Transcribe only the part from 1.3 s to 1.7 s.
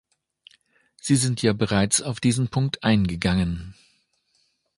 ja